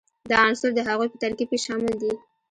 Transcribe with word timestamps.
دا 0.29 0.37
عنصر 0.47 0.69
د 0.75 0.79
هغوي 0.87 1.07
په 1.11 1.17
ترکیب 1.23 1.49
کې 1.51 1.59
شامل 1.65 1.93
دي. 2.01 2.13